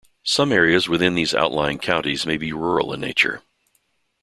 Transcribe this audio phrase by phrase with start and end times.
[0.23, 3.43] Some areas within these outlying counties may be rural in nature.